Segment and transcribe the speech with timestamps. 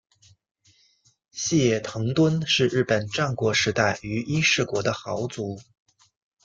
[1.29, 5.59] 细野藤敦是日本战国时代于伊势国的豪族。